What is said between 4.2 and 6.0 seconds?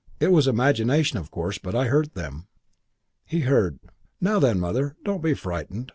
then, Mother! Don't be frightened.